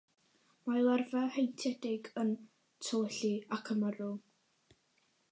[0.69, 2.31] Mae larfa heintiedig yn
[2.87, 4.09] tywyllu ac yn marw.